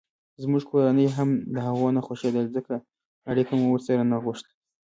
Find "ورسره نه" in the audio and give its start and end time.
3.71-4.17